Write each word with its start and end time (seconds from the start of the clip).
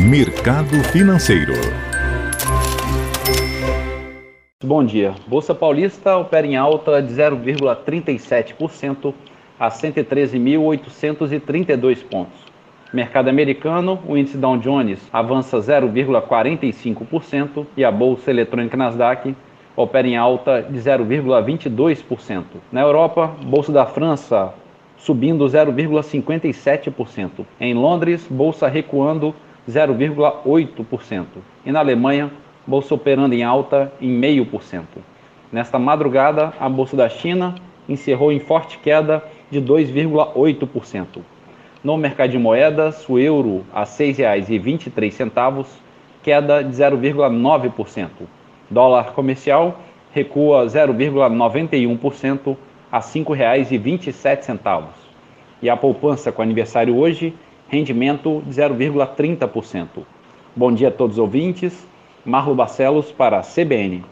Mercado 0.00 0.76
Financeiro. 0.92 1.54
Bom 4.62 4.84
dia. 4.84 5.12
Bolsa 5.26 5.52
Paulista 5.52 6.16
opera 6.16 6.46
em 6.46 6.56
alta 6.56 7.02
de 7.02 7.12
0,37% 7.12 9.12
a 9.58 9.68
113.832 9.68 12.04
pontos. 12.04 12.38
Mercado 12.94 13.28
americano, 13.28 13.98
o 14.06 14.16
índice 14.16 14.38
Dow 14.38 14.56
Jones 14.56 15.00
avança 15.12 15.58
0,45% 15.58 17.66
e 17.76 17.84
a 17.84 17.90
bolsa 17.90 18.30
eletrônica 18.30 18.76
Nasdaq 18.76 19.34
opera 19.74 20.06
em 20.06 20.16
alta 20.16 20.62
de 20.62 20.78
0,22%. 20.78 22.44
Na 22.70 22.82
Europa, 22.82 23.34
bolsa 23.42 23.72
da 23.72 23.84
França 23.84 24.54
subindo 24.96 25.44
0,57%. 25.44 27.44
Em 27.60 27.74
Londres, 27.74 28.24
bolsa 28.30 28.68
recuando 28.68 29.34
0,8%. 29.68 31.26
E 31.64 31.70
na 31.70 31.80
Alemanha, 31.80 32.30
bolsa 32.66 32.94
operando 32.94 33.34
em 33.34 33.42
alta 33.42 33.92
em 34.00 34.20
0,5%. 34.20 34.82
Nesta 35.52 35.78
madrugada, 35.78 36.52
a 36.58 36.68
bolsa 36.68 36.96
da 36.96 37.08
China 37.08 37.54
encerrou 37.88 38.30
em 38.30 38.38
forte 38.38 38.78
queda 38.78 39.22
de 39.50 39.60
2,8%. 39.60 41.20
No 41.82 41.96
mercado 41.96 42.30
de 42.30 42.38
moedas, 42.38 43.08
o 43.08 43.18
euro 43.18 43.64
a 43.72 43.80
R$ 43.80 43.86
6,23, 43.86 45.66
queda 46.22 46.62
de 46.62 46.76
0,9%. 46.76 48.08
Dólar 48.70 49.12
comercial 49.12 49.80
recua 50.12 50.66
0,91% 50.66 52.56
a 52.90 52.98
R$ 52.98 53.04
5,27. 53.04 54.84
E 55.62 55.70
a 55.70 55.76
poupança 55.76 56.30
com 56.30 56.42
aniversário 56.42 56.96
hoje, 56.96 57.34
rendimento 57.68 58.42
de 58.46 58.52
0,30%. 58.52 59.88
Bom 60.56 60.72
dia 60.72 60.88
a 60.88 60.90
todos 60.90 61.16
os 61.16 61.20
ouvintes. 61.20 61.86
Marlo 62.24 62.54
Barcelos 62.54 63.12
para 63.12 63.38
a 63.38 63.42
CBN. 63.42 64.04